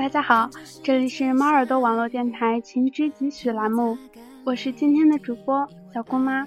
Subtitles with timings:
[0.00, 0.48] 大家好，
[0.82, 3.98] 这里是猫耳朵网络电台情之几许栏目，
[4.44, 6.46] 我是今天的主播小姑妈，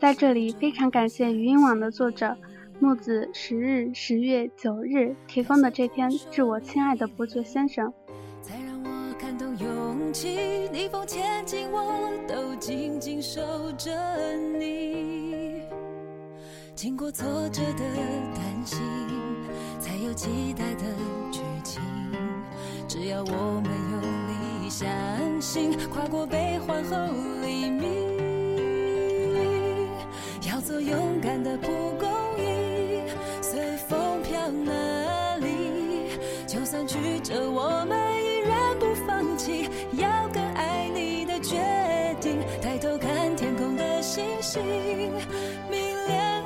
[0.00, 2.36] 在这里非常感谢语音网的作者
[2.80, 7.94] 木子十日十月九日提供的这篇致我亲爱的伯爵先生。
[8.42, 13.40] 才让我看懂勇气，逆风前进，我都紧紧守
[13.78, 13.92] 着
[14.58, 15.62] 你。
[16.74, 17.84] 经过挫折的
[18.34, 18.80] 担心，
[19.78, 20.84] 才有期待的
[21.30, 21.80] 剧情。
[22.90, 24.02] 只要我们用
[24.64, 24.88] 力相
[25.40, 26.96] 信，跨过悲欢后
[27.40, 27.88] 黎明，
[30.50, 31.68] 要做勇敢的蒲
[32.00, 33.04] 公英，
[33.40, 36.18] 随风飘哪里？
[36.48, 41.58] 就算曲折，我们依然不放弃，要更爱你的决
[42.20, 42.40] 定。
[42.60, 44.60] 抬头看天空的星星，
[45.70, 46.44] 明亮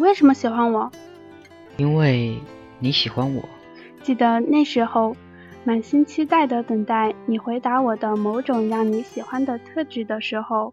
[0.00, 0.90] 为什么喜欢我？
[1.76, 2.40] 因为
[2.78, 3.48] 你喜欢我。
[4.02, 5.16] 记得那时候，
[5.64, 10.72] 满心期待的等待你回答我的某种让你喜欢的特质的时候，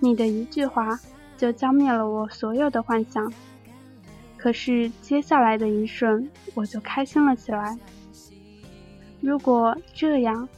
[0.00, 0.98] 你的一句话
[1.36, 3.32] 就浇灭了我所有的幻想。
[4.36, 7.78] 可是接下来的一瞬，我就开心了起来。
[9.20, 10.48] 如果这样。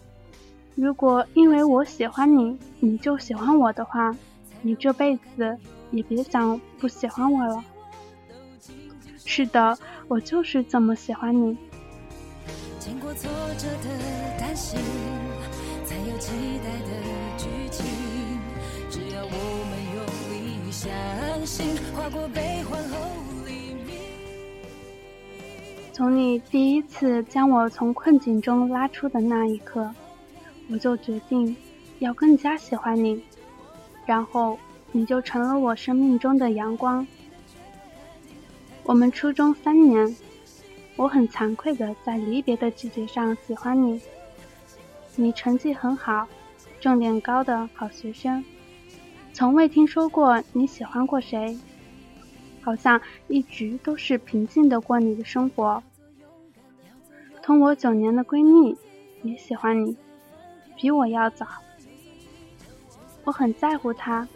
[0.80, 4.14] 如果因为我喜欢你，你就喜欢我的话，
[4.62, 5.58] 你这辈子
[5.90, 7.64] 也别想不喜欢我了。
[9.28, 11.54] 是的，我就是这么喜欢你。
[12.80, 13.90] 经过挫折的
[14.40, 14.80] 担心，
[15.84, 16.32] 才有期
[16.64, 16.90] 待的
[17.36, 17.84] 剧情。
[18.88, 19.30] 只要我
[19.68, 20.90] 们用力相
[21.44, 22.96] 信，跨过悲欢后
[23.46, 23.98] 黎明。
[25.92, 29.91] 从你第一次将我从困境中拉出的那一刻。
[30.70, 31.54] 我就决定
[31.98, 33.22] 要更加喜欢你，
[34.06, 34.58] 然后
[34.91, 37.06] 你就成了我生命中的阳光。
[38.88, 40.16] 我们初中三年，
[40.97, 44.00] 我很惭愧的在离别的季节上喜欢你。
[45.15, 46.26] 你成绩很好，
[46.81, 48.43] 重点高的好学生，
[49.34, 51.59] 从未听说过你喜欢过谁，
[52.62, 52.98] 好像
[53.28, 55.82] 一直都是平静的过你的生活。
[57.43, 58.75] 同我九年的闺蜜
[59.22, 59.94] 也喜欢你。
[60.77, 61.47] 比我要早，
[63.25, 64.27] 我很在乎他，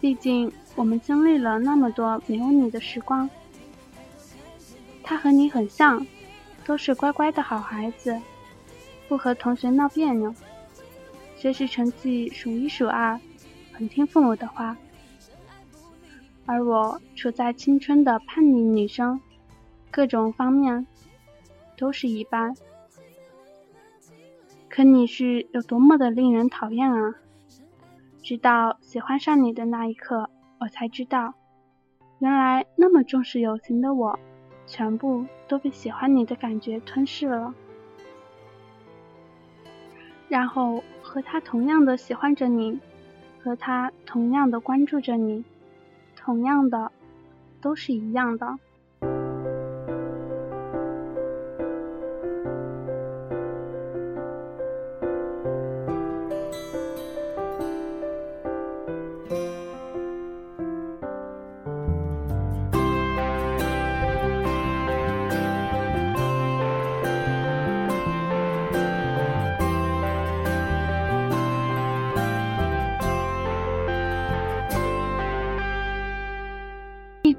[0.00, 3.28] 毕竟我们经历了那么多没有你的时光。
[5.04, 6.04] 他和你很像，
[6.64, 8.18] 都是乖乖的好孩子，
[9.06, 10.34] 不和同学闹别扭，
[11.36, 13.20] 学习成绩数一数二，
[13.70, 14.76] 很听父母的话。
[16.46, 19.20] 而我处在青春的叛逆女生，
[19.90, 20.86] 各种方面
[21.76, 22.54] 都是一般。
[24.68, 27.14] 可你是有多么的令人讨厌啊！
[28.22, 30.28] 直到喜欢上你的那一刻，
[30.58, 31.34] 我才知道，
[32.18, 34.18] 原来那么重视友情的我，
[34.66, 37.54] 全部都被喜欢你的感觉吞噬了。
[40.28, 42.80] 然后和他同样的喜欢着你，
[43.42, 45.44] 和他同样的关注着你，
[46.16, 46.90] 同样的，
[47.60, 48.58] 都是一样的。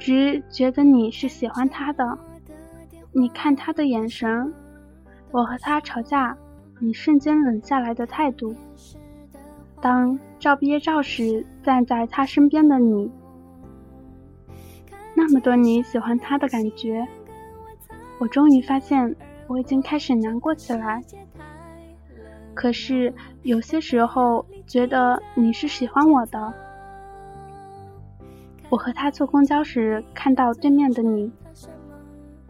[0.06, 2.16] 直觉得你是喜欢他的，
[3.12, 4.54] 你看他的眼神，
[5.32, 6.38] 我和他吵架，
[6.80, 8.54] 你瞬间冷下来的态度。
[9.82, 13.12] 当照毕业照时，站在他身边的你，
[15.16, 17.04] 那么多你喜欢他的感觉，
[18.20, 19.16] 我终于发现，
[19.48, 21.02] 我已经开始难过起来。
[22.54, 26.54] 可是有些时候，觉得你是喜欢我的。
[28.76, 31.32] 我和他坐公交时，看到对面的你，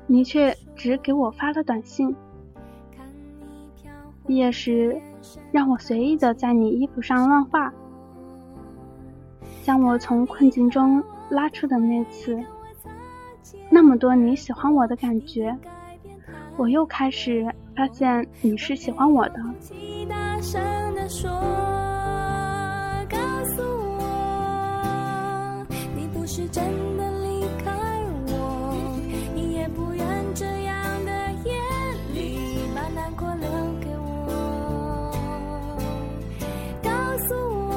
[0.07, 2.15] 你却只给我发了短信。
[4.25, 4.99] 毕业时，
[5.51, 7.71] 让我随意的在你衣服上乱画，
[9.61, 12.43] 将我从困境中拉出的那次，
[13.69, 15.55] 那么多你喜欢我的感觉，
[16.57, 17.45] 我又开始
[17.75, 19.39] 发现你是喜欢我的。
[26.35, 26.61] 是真
[26.97, 27.71] 的离开
[28.27, 28.75] 我，
[29.33, 31.53] 你也不愿这样的夜
[32.13, 33.47] 里把难过留
[33.79, 35.15] 给我。
[36.83, 36.89] 告
[37.25, 37.33] 诉
[37.69, 37.71] 我，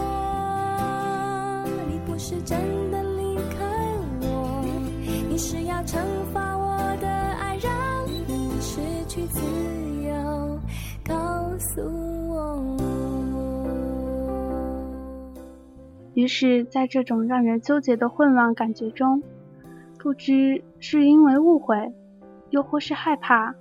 [1.88, 2.58] 你不是真
[2.90, 3.64] 的离开
[4.22, 4.64] 我，
[5.28, 6.00] 你是要惩
[6.34, 7.72] 罚我的爱，让
[8.26, 9.40] 你失去自
[10.02, 10.58] 由。
[11.04, 11.14] 告
[11.60, 12.07] 诉我。
[16.18, 19.22] 于是，在这种让人纠结的混乱感觉中，
[20.00, 21.92] 不知是因为误会，
[22.50, 23.54] 又或是害怕，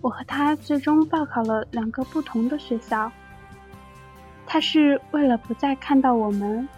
[0.00, 3.12] 我和他最终报考了两个不同的学校。
[4.44, 6.68] 他是为了不再看到我们，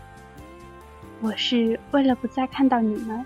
[1.22, 3.24] 我是为了不再看到你们。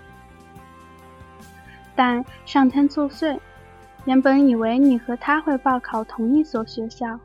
[1.97, 3.37] 但上天作祟，
[4.05, 7.19] 原本以为你和他会报考同一所学校，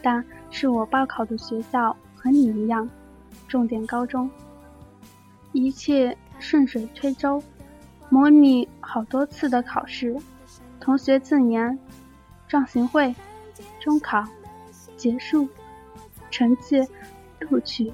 [0.00, 2.88] 但是我报考的学校和你一样，
[3.48, 4.30] 重点高中。
[5.52, 7.42] 一切顺水推舟，
[8.08, 10.14] 模拟好多次的考试，
[10.78, 11.76] 同学自年，
[12.46, 13.12] 壮行会，
[13.80, 14.24] 中考，
[14.96, 15.48] 结束。
[16.30, 16.86] 成绩
[17.40, 17.90] 录取，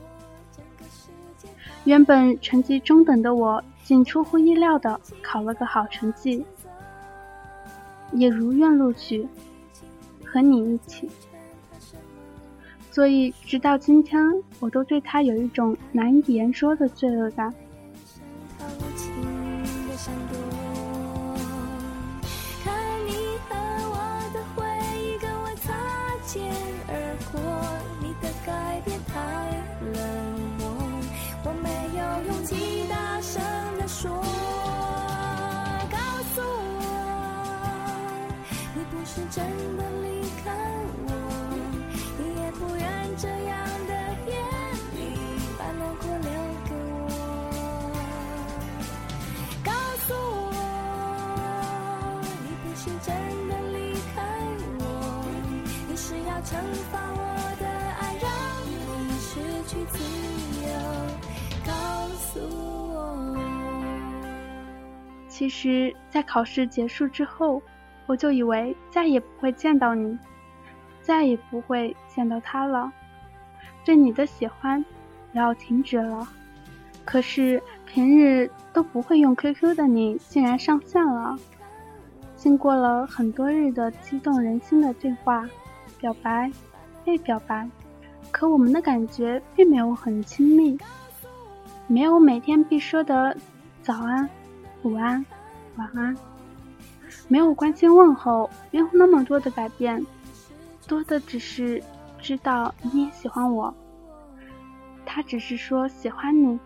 [1.85, 6.45] 原本成绩中等的我，竟出乎意料的考了个好成绩，
[8.11, 9.27] 也如愿录取，
[10.25, 11.09] 和你一起。
[12.95, 14.23] 所以直到今天，
[14.61, 17.53] 我都对他有一种难以言说的罪恶感。
[39.31, 39.41] 惩
[65.45, 67.61] 其实，在考试结束之后，
[68.07, 70.19] 我就以为再也不会见到你，
[71.03, 72.91] 再也不会见到他了。
[73.85, 74.83] 对你的喜欢
[75.35, 76.27] 也要停止了。
[77.05, 81.39] 可是平日都不会用 QQ 的你，竟然上线了。
[82.37, 85.47] 经过了很多日的激动人心的对话。
[86.01, 86.51] 表白，
[87.05, 87.69] 被表白，
[88.31, 90.79] 可我们的感觉并没有很亲密，
[91.87, 93.37] 没有每天必说的
[93.83, 94.27] 早安、
[94.83, 95.25] 午安、
[95.77, 96.17] 晚安，
[97.29, 100.05] 没有关心问候，没有那么多的改变，
[100.87, 101.83] 多的只是
[102.21, 103.75] 知道你也喜欢我。
[105.05, 106.59] 他只是说喜欢你，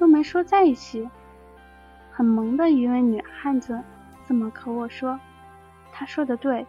[0.00, 1.08] 又没说在一起，
[2.10, 3.80] 很萌的一位女汉子，
[4.26, 5.18] 怎么和我说，
[5.92, 6.66] 他说的对。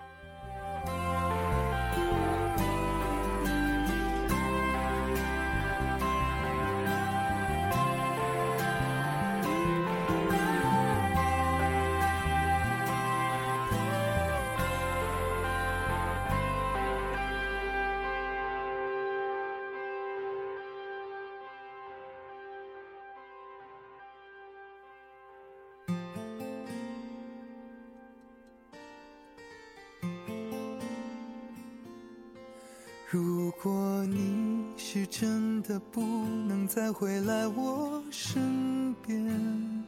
[33.13, 36.01] 如果你是真的不
[36.48, 39.84] 能再回来我身边，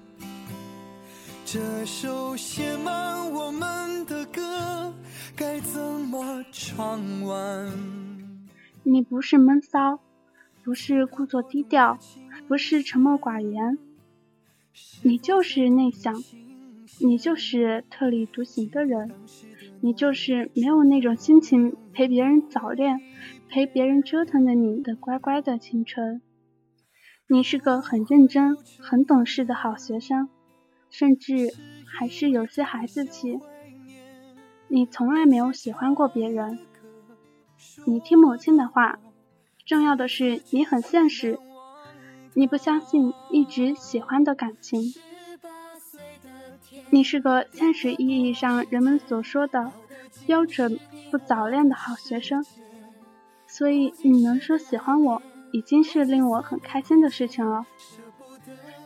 [1.46, 4.94] 这首写满我们的歌
[5.38, 7.72] 该怎么唱完？
[8.84, 10.02] 你不是闷骚，
[10.62, 11.98] 不是故作低调，
[12.50, 13.78] 不是沉默寡言，
[15.02, 16.22] 你就是内向，
[17.00, 19.10] 你就是特立独行的人。
[19.86, 23.02] 你就是没有那种心情陪别人早恋，
[23.50, 26.22] 陪别人折腾的你的乖乖的青春。
[27.28, 30.30] 你是个很认真、很懂事的好学生，
[30.90, 31.50] 甚至
[31.86, 33.42] 还是有些孩子气。
[34.70, 36.60] 你从来没有喜欢过别人。
[37.86, 39.00] 你听母亲的话，
[39.66, 41.38] 重要的是你很现实。
[42.34, 44.80] 你不相信一直喜欢的感情。
[46.94, 49.72] 你是个现实意义上人们所说的
[50.28, 52.46] 标准不早恋的好学生，
[53.48, 57.66] 所以你能说喜欢我，已经是令我很开心的事情了，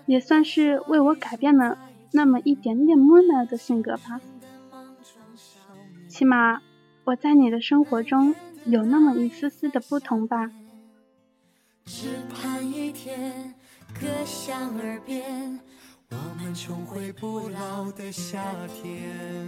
[0.06, 1.78] 也算是为我改变了
[2.14, 4.22] 那么一点点木讷的性格吧。
[6.08, 6.62] 起码
[7.04, 8.34] 我在你的生活中
[8.64, 10.50] 有那么一丝丝的不同吧。
[11.84, 13.54] 只盼一天，
[14.00, 15.60] 歌响耳边。
[16.10, 19.48] 我们重回不老的夏天。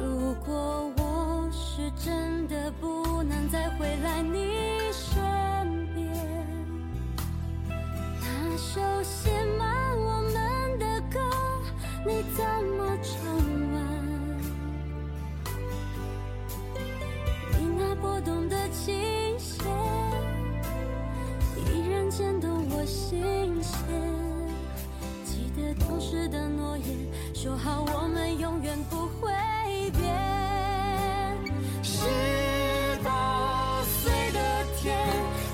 [0.00, 3.95] 如果我是真的不能再回
[27.46, 29.30] 说好我们永远不会
[29.92, 30.12] 变。
[31.80, 32.02] 十
[33.04, 34.40] 八岁的
[34.76, 34.98] 天，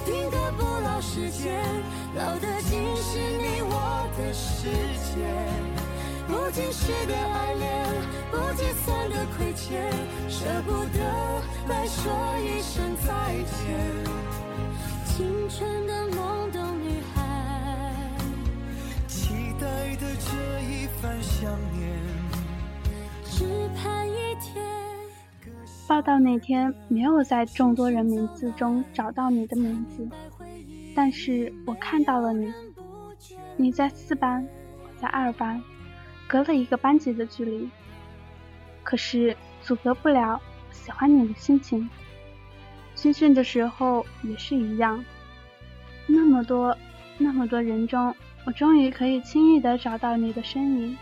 [0.07, 1.63] 定格不老时间，
[2.17, 4.71] 老的竟是你我的世
[5.05, 5.21] 界。
[6.27, 7.85] 不经事的爱恋，
[8.31, 9.93] 不计算的亏欠，
[10.31, 10.99] 舍不得
[11.69, 13.61] 来说一声再见。
[15.05, 16.42] 青春的梦
[20.03, 21.89] 的这一番想念。
[23.25, 23.45] 只
[23.77, 24.61] 盼一天。
[25.87, 30.09] 报道那天没有在众多人名字中找到你的名字，
[30.97, 32.53] 但是我看到了你。
[33.57, 34.45] 你在四班，
[34.83, 35.63] 我在二班，
[36.27, 37.69] 隔了一个班级的距离，
[38.83, 40.41] 可是阻隔不了
[40.73, 41.89] 喜欢你的心情。
[42.97, 45.05] 军训的时候也是一样，
[46.09, 46.77] 那么多
[47.19, 48.13] 那么多人中，
[48.45, 50.99] 我终于可以轻易的找到你的身影。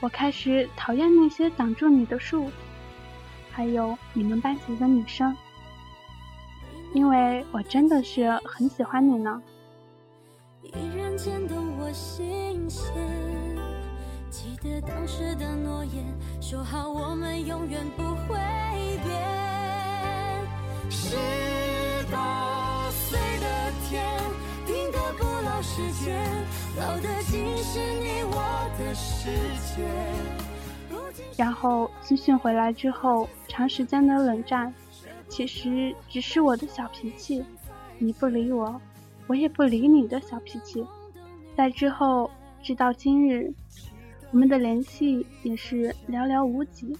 [0.00, 2.50] 我开始讨厌那些挡住你的树。
[3.50, 5.36] 还有你们班级的女生，
[6.94, 9.42] 因为我真的是很喜欢你呢。
[10.62, 12.94] 依然牵动我心弦，
[14.30, 16.04] 记得当时的诺言，
[16.40, 18.36] 说好我们永远不会
[19.02, 19.12] 变。
[31.36, 34.74] 然后军训回来之后，长时间的冷战，
[35.28, 37.44] 其实只是我的小脾气，
[37.98, 38.80] 你不理我，
[39.28, 40.84] 我也不理你的小脾气。
[41.56, 43.52] 在之后，直到今日，
[44.32, 46.96] 我们的联系也是寥寥无几。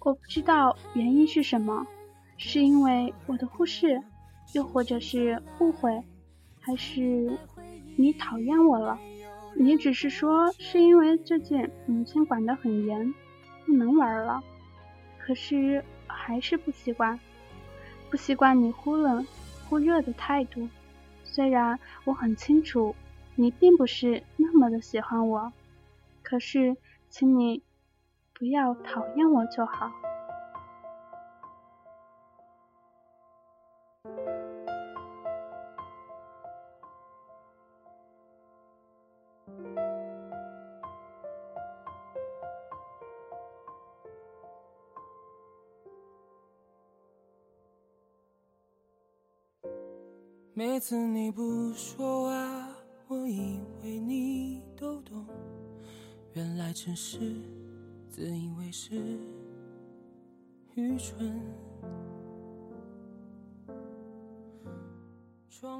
[0.00, 1.86] 我不知道原因是什么，
[2.38, 4.00] 是因为我的忽视，
[4.52, 6.02] 又或者是误会，
[6.60, 7.36] 还是
[7.96, 8.98] 你讨厌我了？
[9.56, 13.14] 你只是说是因为最近母亲管得很严。
[13.64, 14.40] 不能玩了，
[15.18, 17.18] 可是还是不习惯，
[18.08, 19.26] 不习惯你忽冷
[19.68, 20.68] 忽热的态度。
[21.24, 22.94] 虽然我很清楚
[23.34, 25.52] 你并不是那么的喜欢我，
[26.22, 26.76] 可是
[27.10, 27.60] 请你
[28.32, 29.90] 不要讨厌我就好。
[50.58, 52.68] 每次你不说话，
[53.08, 55.26] 我以为你都懂，
[56.32, 57.18] 原来只是
[58.08, 58.96] 自以为是，
[60.74, 61.42] 愚蠢。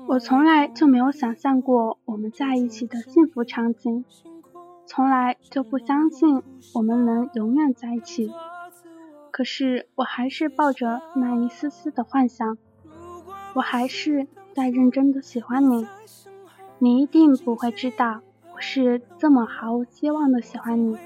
[0.08, 4.04] 我从来就没有想象过我们在一起的幸福场景，
[4.84, 6.42] 从来就不相信
[6.74, 8.30] 我们能永远在一起。
[9.30, 12.58] 可是我还是抱着那一丝丝的幻想，
[13.54, 14.28] 我还是。
[14.56, 15.86] 在认真的喜欢你，
[16.78, 18.22] 你一定不会知道
[18.54, 20.96] 我是这么毫无希望的喜欢你。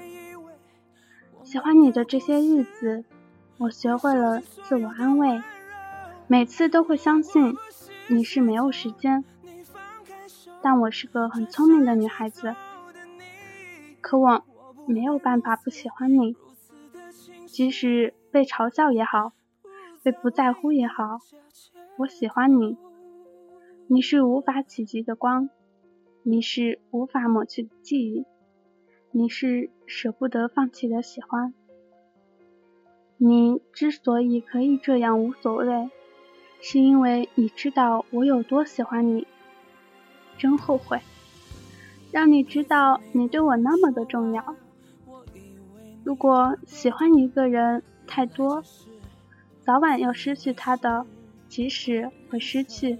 [1.43, 3.03] 喜欢你的这些日子，
[3.57, 5.43] 我学会了自我安慰，
[6.27, 7.53] 每次都会相信
[8.07, 9.25] 你是没有时间。
[10.61, 12.55] 但我是个很聪明的女孩子，
[13.99, 14.45] 可我
[14.87, 16.37] 没有办法不喜欢你，
[17.47, 19.33] 即使被嘲笑也好，
[20.01, 21.19] 被不在乎也好，
[21.97, 22.77] 我喜欢你。
[23.93, 25.49] 你是无法企及的光，
[26.23, 28.25] 你是无法抹去的记忆，
[29.11, 31.53] 你是舍不得放弃的喜欢。
[33.17, 35.89] 你之所以可以这样无所谓，
[36.61, 39.27] 是因为你知道我有多喜欢你。
[40.37, 41.01] 真后悔，
[42.13, 44.55] 让你知道你对我那么的重要。
[46.05, 48.63] 如果喜欢一个人太多，
[49.65, 51.05] 早晚要失去他的，
[51.49, 52.97] 即使会失去。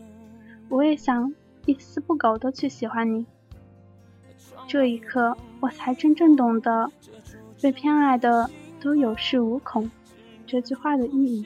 [0.71, 1.33] 我也想
[1.65, 3.25] 一丝不苟的去喜欢你。
[4.69, 6.89] 这一刻，我才真正懂得
[7.61, 8.49] “被偏爱的
[8.79, 9.91] 都有恃无恐”
[10.47, 11.45] 这句话的意义。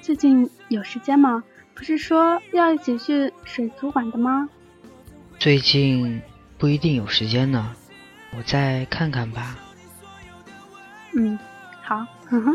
[0.00, 1.42] 最近有时间吗？
[1.74, 4.48] 不是说要一起去水族馆的吗？
[5.40, 6.22] 最近
[6.56, 7.74] 不一定有时间呢，
[8.38, 9.58] 我再看看吧。
[11.18, 11.38] 嗯，
[11.82, 12.54] 好，呵呵，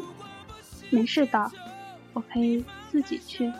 [0.92, 1.52] 没事的，
[2.14, 3.52] 我可以自己去。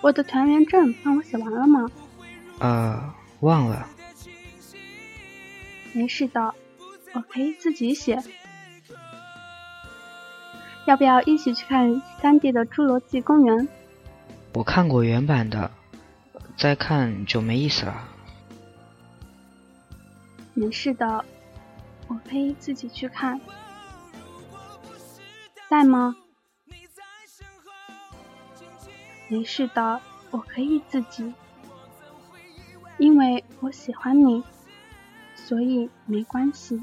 [0.00, 1.90] 我的团员证帮我写完了吗？
[2.58, 3.86] 呃，忘了。
[5.92, 6.54] 没事的，
[7.12, 8.18] 我可以自己写。
[10.86, 13.58] 要不要一起去看三 D 的《侏罗纪公园》？
[14.54, 15.70] 我看过原版的，
[16.56, 18.08] 再看就没意思了。
[20.54, 21.22] 没事的，
[22.08, 23.40] 我可以自己去看。
[25.68, 26.16] 在吗？
[29.28, 31.34] 没事的，我可以自己。
[32.98, 34.42] 因为我喜欢你，
[35.34, 36.82] 所以没关系。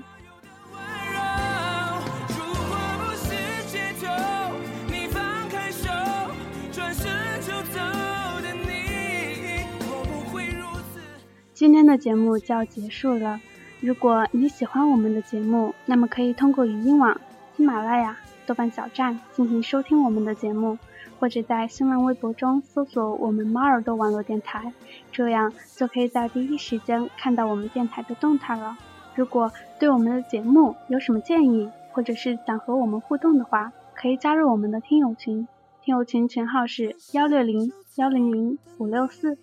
[11.53, 13.39] 今天的节目就要结束了。
[13.83, 17.19] 如果你喜欢我们的节目，那么可以通过语音网、
[17.57, 20.77] 喜马拉雅、豆瓣小站进行收听我们的节目，
[21.19, 24.71] 或者在新浪微博中搜索我们猫耳朵网络电台，
[25.11, 28.77] 这样就可以在第一时间看到我们电台的动态了。
[29.15, 35.45] 如果对我们的节目有什么建议，或者是想和我们互动的话，可以加入我们的听友群，
[35.81, 39.37] 听友群群号是幺六零幺零零五六四。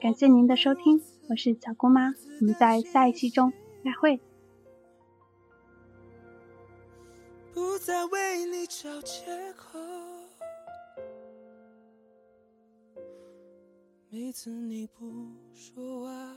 [0.00, 1.00] 感谢您的收听。
[1.28, 3.52] 我是小姑妈，我们在下一期中
[3.84, 4.20] 再会。
[7.52, 9.78] 不再为你找借口。
[14.08, 16.36] 每次你不说话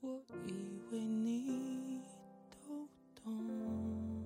[0.00, 2.02] 我以为你
[2.50, 4.19] 都懂。